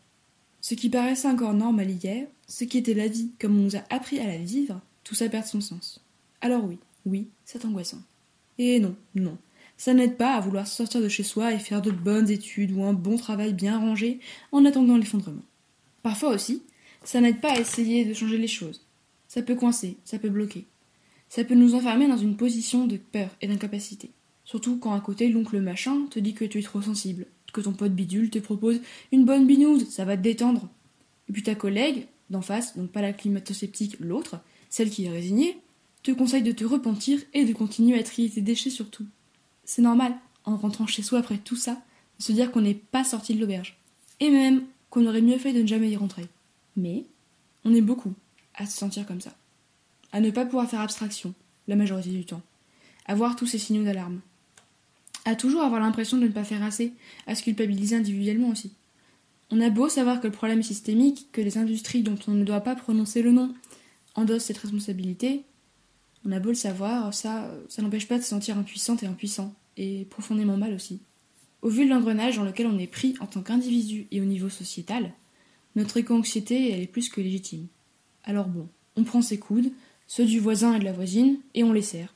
[0.62, 3.84] Ce qui paraissait encore normal hier, ce qui était la vie comme on nous a
[3.90, 6.06] appris à la vivre, tout ça perd son sens.
[6.42, 8.04] Alors oui, oui, c'est angoissant.
[8.60, 9.38] Et non, non,
[9.78, 12.84] ça n'aide pas à vouloir sortir de chez soi et faire de bonnes études ou
[12.84, 14.20] un bon travail bien rangé
[14.52, 15.42] en attendant l'effondrement.
[16.04, 16.62] Parfois aussi,
[17.04, 18.86] ça n'aide pas à essayer de changer les choses.
[19.34, 20.68] Ça peut coincer, ça peut bloquer
[21.34, 24.12] ça peut nous enfermer dans une position de peur et d'incapacité.
[24.46, 27.74] Surtout quand à côté l'oncle machin te dit que tu es trop sensible, que ton
[27.74, 30.70] pote bidule te propose une bonne binouse, ça va te détendre.
[31.28, 35.58] Et puis ta collègue, d'en face, donc pas la climato-sceptique, l'autre, celle qui est résignée,
[36.04, 39.08] te conseille de te repentir et de continuer à trier tes déchets surtout.
[39.64, 40.14] C'est normal,
[40.46, 41.82] en rentrant chez soi après tout ça,
[42.20, 43.80] de se dire qu'on n'est pas sorti de l'auberge.
[44.20, 46.28] Et même qu'on aurait mieux fait de ne jamais y rentrer.
[46.78, 47.06] Mais
[47.66, 48.14] on est beaucoup
[48.56, 49.34] à se sentir comme ça
[50.14, 51.34] à ne pas pouvoir faire abstraction,
[51.68, 52.44] la majorité du temps,
[53.06, 54.22] à voir tous ces signaux d'alarme,
[55.26, 56.94] à toujours avoir l'impression de ne pas faire assez,
[57.28, 58.72] à se culpabiliser individuellement aussi.
[59.52, 62.44] On a beau savoir que le problème est systémique, que les industries dont on ne
[62.44, 63.54] doit pas prononcer le nom
[64.16, 65.44] endossent cette responsabilité,
[66.26, 70.06] on a beau le savoir, ça, n'empêche pas de se sentir impuissante et impuissant, et
[70.06, 71.02] profondément mal aussi.
[71.64, 74.50] Au vu de l'engrenage dans lequel on est pris en tant qu'individu et au niveau
[74.50, 75.12] sociétal,
[75.76, 77.68] notre éco-anxiété, est plus que légitime.
[78.24, 79.72] Alors bon, on prend ses coudes,
[80.08, 82.14] ceux du voisin et de la voisine, et on les sert.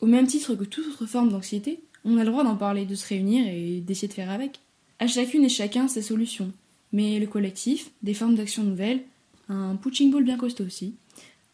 [0.00, 2.94] Au même titre que toute autre forme d'anxiété, on a le droit d'en parler, de
[2.94, 4.60] se réunir et d'essayer de faire avec.
[4.98, 6.52] À chacune et chacun ses solutions.
[6.92, 9.02] Mais le collectif, des formes d'action nouvelles,
[9.48, 10.94] un punching ball bien costaud aussi,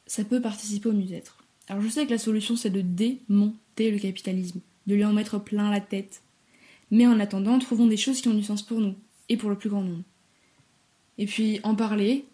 [0.06, 1.38] ça peut participer au mieux-être.
[1.68, 5.38] Alors je sais que la solution c'est de démonter le capitalisme, de lui en mettre
[5.38, 6.20] plein la tête.
[6.90, 8.94] Mais en attendant, trouvons des choses qui ont du sens pour nous,
[9.28, 10.02] et pour le plus grand nombre.
[11.18, 12.24] Et puis en parler,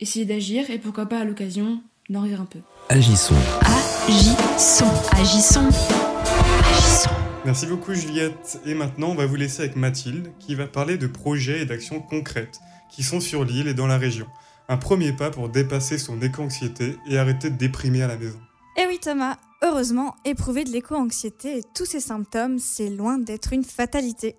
[0.00, 2.58] essayer d'agir, et pourquoi pas à l'occasion d'en rire un peu.
[2.88, 3.34] Agissons.
[4.08, 4.84] Agissons.
[5.12, 5.68] Agissons.
[6.68, 7.10] Agissons.
[7.44, 8.60] Merci beaucoup Juliette.
[8.66, 12.00] Et maintenant, on va vous laisser avec Mathilde qui va parler de projets et d'actions
[12.00, 12.60] concrètes
[12.90, 14.26] qui sont sur l'île et dans la région.
[14.68, 18.38] Un premier pas pour dépasser son éco-anxiété et arrêter de déprimer à la maison.
[18.76, 23.64] Eh oui Thomas, heureusement, éprouver de l'éco-anxiété et tous ces symptômes, c'est loin d'être une
[23.64, 24.36] fatalité.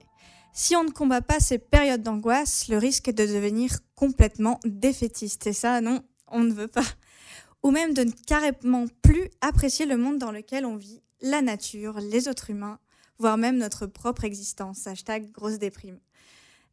[0.54, 5.48] Si on ne combat pas ces périodes d'angoisse, le risque est de devenir complètement défaitiste.
[5.48, 6.86] Et ça, non, on ne veut pas.
[7.64, 12.00] Ou même de ne carrément plus apprécier le monde dans lequel on vit, la nature,
[12.00, 12.80] les autres humains,
[13.18, 14.88] voire même notre propre existence.
[14.88, 16.00] Hashtag grosse déprime.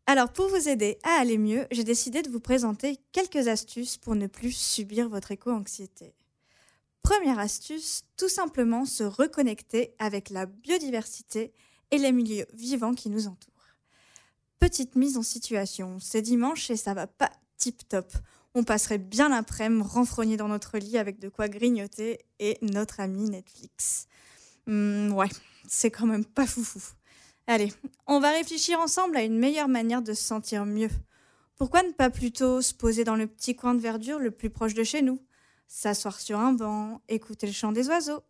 [0.06, 4.14] Alors pour vous aider à aller mieux, j'ai décidé de vous présenter quelques astuces pour
[4.14, 6.14] ne plus subir votre éco-anxiété.
[7.02, 11.52] Première astuce, tout simplement se reconnecter avec la biodiversité
[11.90, 13.57] et les milieux vivants qui nous entourent.
[14.58, 18.12] Petite mise en situation, c'est dimanche et ça va pas tip top.
[18.54, 23.30] On passerait bien l'après-midi renfrogné dans notre lit avec de quoi grignoter et notre ami
[23.30, 24.08] Netflix.
[24.66, 25.28] Hmm, ouais,
[25.68, 26.80] c'est quand même pas foufou.
[27.46, 27.72] Allez,
[28.06, 30.90] on va réfléchir ensemble à une meilleure manière de se sentir mieux.
[31.56, 34.74] Pourquoi ne pas plutôt se poser dans le petit coin de verdure le plus proche
[34.74, 35.20] de chez nous?
[35.66, 38.22] S'asseoir sur un banc, écouter le chant des oiseaux,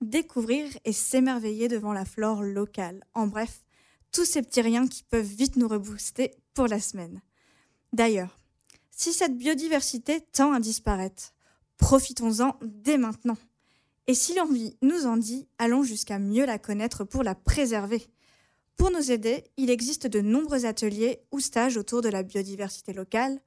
[0.00, 3.04] découvrir et s'émerveiller devant la flore locale.
[3.14, 3.65] En bref,
[4.16, 7.20] tous ces petits riens qui peuvent vite nous rebooster pour la semaine.
[7.92, 8.40] D'ailleurs,
[8.90, 11.34] si cette biodiversité tend à disparaître,
[11.76, 13.36] profitons-en dès maintenant.
[14.06, 18.06] Et si l'envie nous en dit, allons jusqu'à mieux la connaître pour la préserver.
[18.78, 23.38] Pour nous aider, il existe de nombreux ateliers ou stages autour de la biodiversité locale,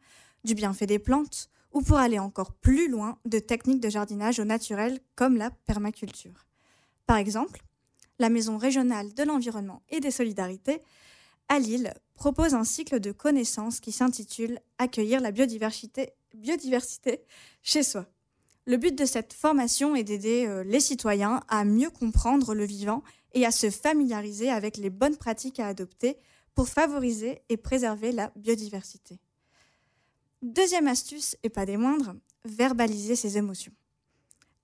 [0.44, 4.46] du bienfait des plantes, ou pour aller encore plus loin, de techniques de jardinage au
[4.46, 6.46] naturel comme la permaculture.
[7.08, 7.64] Par exemple,
[8.20, 10.82] la Maison régionale de l'environnement et des solidarités
[11.48, 16.14] à Lille propose un cycle de connaissances qui s'intitule Accueillir la biodiversité,
[17.64, 18.06] chez soi.
[18.66, 23.04] Le but de cette formation est d'aider euh, les citoyens à mieux comprendre le vivant
[23.34, 26.18] et à se familiariser avec les bonnes pratiques à adopter
[26.54, 29.20] pour favoriser et préserver la biodiversité.
[30.42, 32.14] Deuxième astuce, et pas des moindres,
[32.46, 33.74] verbaliser ses émotions.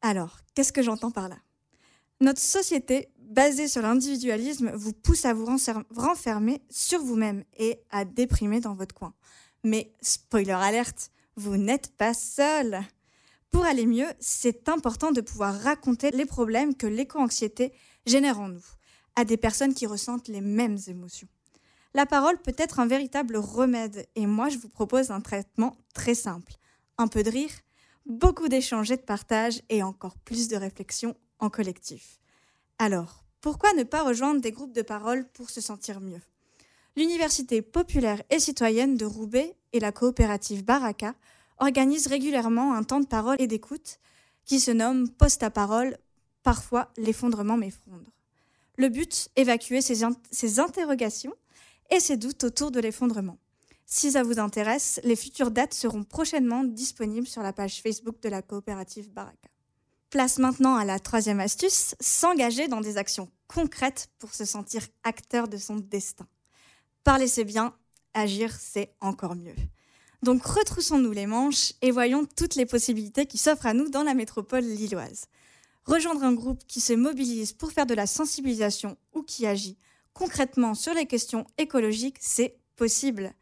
[0.02, 1.38] Alors, qu'est-ce que j'entends par là?
[2.22, 5.46] Notre société, basée sur l'individualisme, vous pousse à vous
[5.96, 9.14] renfermer sur vous-même et à déprimer dans votre coin.
[9.64, 12.80] Mais, spoiler alerte, vous n'êtes pas seul
[13.52, 17.74] Pour aller mieux, c'est important de pouvoir raconter les problèmes que l'éco-anxiété
[18.06, 18.66] génère en nous,
[19.18, 21.28] à des personnes qui ressentent les mêmes émotions.
[21.94, 26.16] La parole peut être un véritable remède et moi je vous propose un traitement très
[26.16, 26.54] simple.
[26.98, 27.52] Un peu de rire,
[28.06, 32.20] beaucoup d'échanges et de partage et encore plus de réflexion en collectif.
[32.80, 36.22] Alors, pourquoi ne pas rejoindre des groupes de parole pour se sentir mieux?
[36.96, 41.14] L'Université populaire et citoyenne de Roubaix et la coopérative Baraka
[41.60, 44.00] organisent régulièrement un temps de parole et d'écoute
[44.46, 45.98] qui se nomme Poste à parole,
[46.44, 48.12] parfois l'effondrement m'effondre.
[48.78, 51.34] Le but, évacuer ces interrogations
[51.90, 53.38] et ses doutes autour de l'effondrement.
[53.86, 58.30] Si ça vous intéresse, les futures dates seront prochainement disponibles sur la page Facebook de
[58.30, 59.50] la coopérative Baraka.
[60.16, 65.50] Place maintenant à la troisième astuce, s'engager dans des actions concrètes pour se sentir acteur
[65.50, 66.26] de son destin.
[67.04, 67.76] Parler c'est bien,
[68.14, 69.56] agir c'est encore mieux.
[70.24, 74.14] Donc retroussons-nous les manches et voyons toutes les possibilités qui s'offrent à nous dans la
[74.14, 75.26] métropole lilloise.
[75.84, 79.78] Rejoindre un groupe qui se mobilise pour faire de la sensibilisation ou qui agit
[80.14, 83.34] concrètement sur les questions écologiques, c'est possible.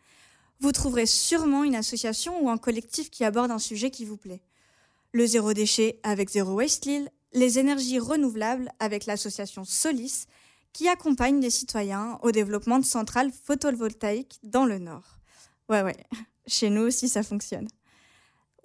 [0.60, 4.42] Vous trouverez sûrement une association ou un collectif qui aborde un sujet qui vous plaît.
[5.16, 10.26] Le zéro déchet avec Zéro Waste Lille, les énergies renouvelables avec l'association Solis,
[10.74, 15.20] qui accompagne les citoyens au développement de centrales photovoltaïques dans le Nord.
[15.70, 15.98] Ouais, ouais,
[16.48, 17.68] chez nous aussi ça fonctionne.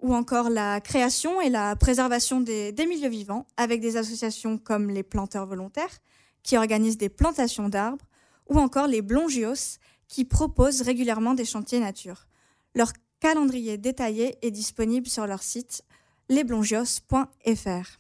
[0.01, 4.89] Ou encore la création et la préservation des, des milieux vivants avec des associations comme
[4.89, 5.99] les planteurs volontaires,
[6.43, 8.07] qui organisent des plantations d'arbres,
[8.49, 12.27] ou encore les Blongios, qui proposent régulièrement des chantiers nature.
[12.75, 15.83] Leur calendrier détaillé est disponible sur leur site
[16.29, 17.99] lesblongios.fr.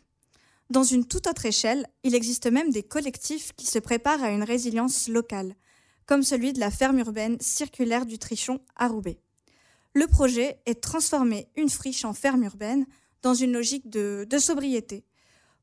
[0.70, 4.42] Dans une toute autre échelle, il existe même des collectifs qui se préparent à une
[4.42, 5.54] résilience locale,
[6.06, 9.18] comme celui de la ferme urbaine circulaire du Trichon à Roubaix.
[9.94, 12.86] Le projet est de transformer une friche en ferme urbaine
[13.22, 15.04] dans une logique de, de sobriété,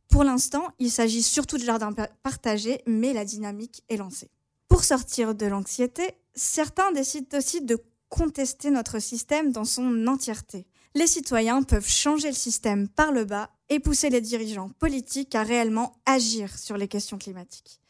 [0.09, 1.93] pour l'instant, il s'agit surtout de jardins
[2.23, 4.29] partagés, mais la dynamique est lancée.
[4.67, 6.03] Pour sortir de l'anxiété,
[6.35, 7.77] certains décident aussi de
[8.09, 10.65] contester notre système dans son entièreté.
[10.97, 15.43] Les citoyens peuvent changer le système par le bas et pousser les dirigeants politiques à
[15.43, 17.81] réellement agir sur les questions climatiques.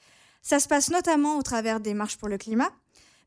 [0.42, 2.72] Ça se passe notamment au travers des marches pour le climat,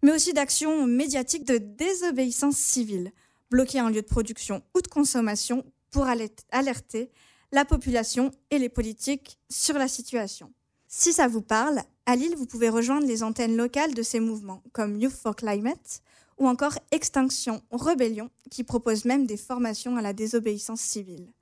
[0.03, 3.13] mais aussi d'actions médiatiques de désobéissance civile,
[3.53, 7.13] bloquer un lieu de production ou de consommation pour alerter
[7.53, 10.53] la population et les politiques sur la situation.
[10.89, 14.65] Si ça vous parle, à Lille, vous pouvez rejoindre les antennes locales de ces mouvements,
[14.73, 16.03] comme Youth for Climate
[16.39, 21.33] ou encore Extinction Rebellion, qui propose même des formations à la désobéissance civile.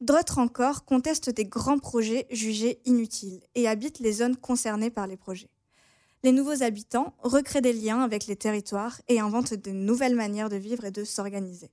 [0.00, 5.16] D'autres encore contestent des grands projets jugés inutiles et habitent les zones concernées par les
[5.16, 5.50] projets.
[6.22, 10.56] Les nouveaux habitants recréent des liens avec les territoires et inventent de nouvelles manières de
[10.56, 11.70] vivre et de s'organiser.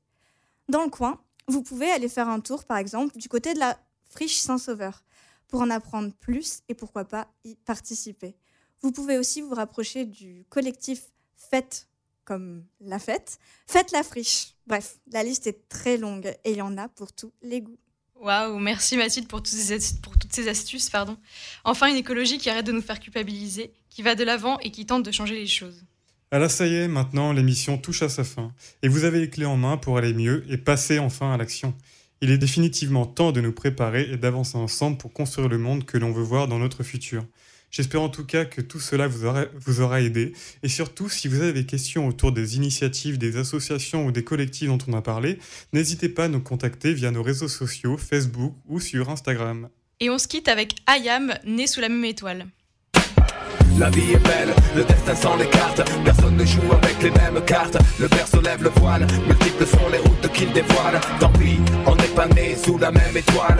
[0.68, 3.78] Dans le coin, vous pouvez aller faire un tour, par exemple, du côté de la
[4.10, 5.04] friche Saint-Sauveur,
[5.47, 8.36] pour en apprendre plus et pourquoi pas y participer.
[8.82, 11.88] Vous pouvez aussi vous rapprocher du collectif Fête
[12.32, 14.53] comme la fête, Faites la friche.
[14.65, 17.77] Bref, la liste est très longue et il y en a pour tous les goûts.
[18.21, 20.89] Waouh, merci Mathilde pour, ces, pour, toutes ces astuces.
[20.89, 21.17] Pardon.
[21.65, 24.86] Enfin, une écologie qui arrête de nous faire culpabiliser, qui va de l'avant et qui
[24.86, 25.84] tente de changer les choses.
[26.32, 28.53] Ah là, ça y est, maintenant l'émission touche à sa fin.
[28.82, 31.73] Et vous avez les clés en main pour aller mieux et passer enfin à l'action.
[32.21, 35.97] Il est définitivement temps de nous préparer et d'avancer ensemble pour construire le monde que
[35.97, 37.25] l'on veut voir dans notre futur.
[37.72, 40.34] J'espère en tout cas que tout cela vous aura, vous aura aidé.
[40.61, 44.67] Et surtout, si vous avez des questions autour des initiatives, des associations ou des collectifs
[44.67, 45.39] dont on a parlé,
[45.72, 49.69] n'hésitez pas à nous contacter via nos réseaux sociaux, Facebook ou sur Instagram.
[50.01, 52.47] Et on se quitte avec Ayam, né sous la même étoile.
[53.80, 57.43] La vie est belle, le destin sans les cartes Personne ne joue avec les mêmes
[57.45, 61.57] cartes Le père se lève le voile Multiples sont les routes qu'il dévoile Tant pis,
[61.86, 63.59] on n'est pas né sous la même étoile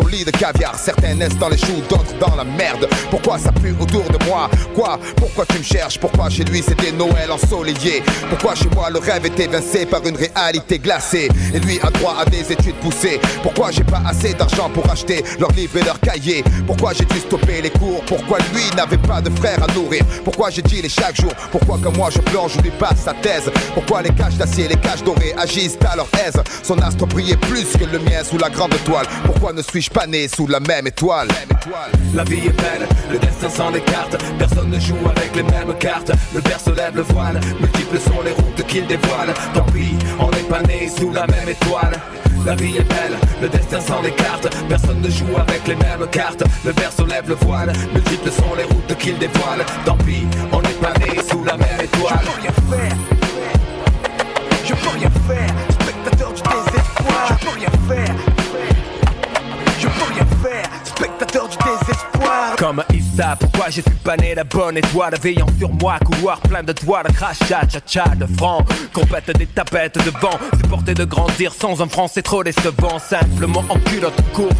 [0.09, 0.75] sur de caviar.
[0.77, 2.87] Certains naissent dans les choux, d'autres dans la merde.
[3.09, 4.49] Pourquoi ça pue autour de moi?
[4.75, 4.99] Quoi?
[5.15, 5.99] Pourquoi tu me cherches?
[5.99, 8.03] Pourquoi chez lui c'était Noël ensoleillé?
[8.29, 11.29] Pourquoi chez moi le rêve était évincé par une réalité glacée?
[11.53, 13.19] Et lui a droit à des études poussées.
[13.43, 16.43] Pourquoi j'ai pas assez d'argent pour acheter leurs livres et leurs cahiers?
[16.67, 18.03] Pourquoi j'ai dû stopper les cours?
[18.05, 20.03] Pourquoi lui n'avait pas de frère à nourrir?
[20.23, 21.31] Pourquoi j'ai dit les chaque jour?
[21.51, 23.51] Pourquoi comme moi je plonge, lui passe sa thèse?
[23.73, 26.41] Pourquoi les caches d'acier, les caches dorées agissent à leur aise?
[26.63, 29.05] Son astre brillait plus que le mien sous la grande toile.
[29.25, 31.27] Pourquoi ne suis-je pas sous la même étoile.
[32.13, 34.17] La vie est belle, le destin sans les cartes.
[34.37, 36.11] Personne ne joue avec les mêmes cartes.
[36.33, 39.33] Le père se lève le voile, multiples sont les routes qu'il dévoile.
[39.53, 41.99] Tant pis, on n'est pas né sous la même étoile.
[42.45, 44.47] La vie est belle, le destin sans les cartes.
[44.69, 46.43] Personne ne joue avec les mêmes cartes.
[46.65, 49.65] Le père se lève le voile, multiples sont les routes qu'il dévoile.
[49.85, 52.21] Tant pis, on n'est pas né sous la même étoile.
[52.23, 52.97] Je peux rien faire.
[54.65, 55.55] Je peux rien faire.
[55.69, 57.37] Spectateur du désespoir.
[57.39, 58.30] Je peux rien faire
[61.01, 62.55] spectateur du désespoir.
[62.57, 65.13] Comme Issa, pourquoi je suis pas né la bonne étoile?
[65.21, 68.67] Veillant sur moi, couloir plein de toiles, crachat, cha de francs.
[68.93, 72.99] Compète des tapettes de vent, supporter de grandir sans un franc, c'est trop décevant.
[72.99, 74.55] Simplement en culotte courte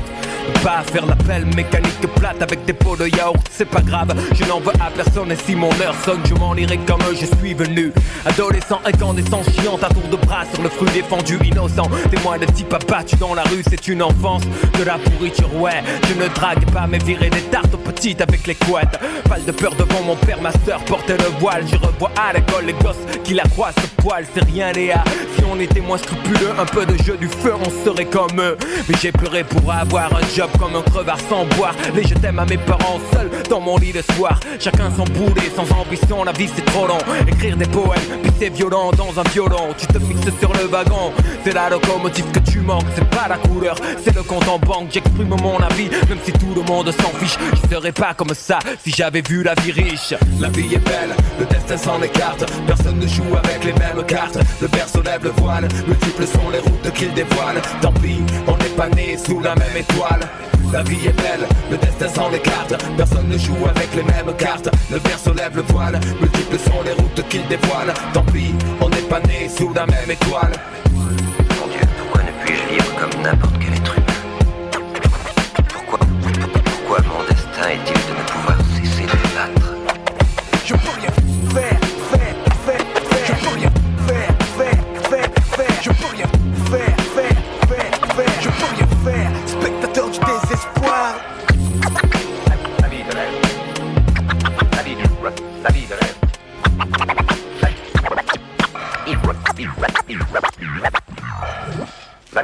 [0.63, 4.59] pas faire l'appel mécanique plate avec des pots de yaourt, c'est pas grave, je n'en
[4.59, 7.91] veux à personne et si mon heure sonne, je m'en irai comme je suis venu.
[8.25, 11.89] Adolescent incandescent, chiant à tour de bras sur le fruit défendu, innocent.
[12.09, 14.43] Témoin de type abattu dans la rue, c'est une enfance
[14.77, 15.83] de la pourriture, ouais.
[16.07, 18.99] Je ne drague pas, mais virer des tartes petites avec les couettes.
[19.27, 21.65] Pas de peur devant mon père, ma soeur portait le voile.
[21.71, 25.03] Je revois à l'école les gosses qui la croient ce poil, c'est rien, Léa.
[25.37, 28.57] Si on était moins scrupuleux, un peu de jeu du feu, on serait comme eux.
[28.87, 30.27] Mais j'ai pleuré pour avoir un
[30.59, 31.73] comme un crevard sans boire.
[31.95, 34.39] Les je t'aime à mes parents seuls dans mon lit le soir.
[34.59, 36.97] Chacun son boulet, sans ambition, la vie c'est trop long.
[37.27, 39.73] Écrire des poèmes, puis c'est violent dans un violon.
[39.77, 41.11] Tu te fixes sur le wagon,
[41.43, 42.85] c'est la locomotive que tu manques.
[42.95, 44.89] C'est pas la couleur, c'est le compte en banque.
[44.91, 47.37] J'exprime mon avis, même si tout le monde s'en fiche.
[47.53, 50.13] Je serais pas comme ça si j'avais vu la vie riche.
[50.39, 52.45] La vie est belle, le destin s'en écarte.
[52.67, 54.39] Personne ne joue avec les mêmes cartes.
[54.61, 57.61] Le père lève le voile, multiples sont les routes qu'il dévoile.
[57.81, 60.20] Tant pis, on n'est pas né sous la même étoile.
[60.71, 64.33] La vie est belle, le destin sans les cartes Personne ne joue avec les mêmes
[64.37, 64.69] cartes.
[64.89, 67.93] Le verso lève le voile, multiples sont les routes qu'il dévoile.
[68.13, 70.53] Tant pis, on n'est pas né sous la même étoile.
[70.93, 74.05] Mon Dieu, pourquoi ne puis-je vivre comme n'importe quel être humain?
[75.73, 75.99] Pourquoi,
[76.63, 79.73] pourquoi mon destin est-il de ne pouvoir cesser de battre?
[80.65, 81.10] Je peux rien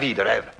[0.08, 0.57] Vie de.